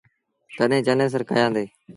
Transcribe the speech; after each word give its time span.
تڏهيݩ 0.57 0.85
چنيسر 0.87 1.21
ڪيآندي۔ 1.29 1.65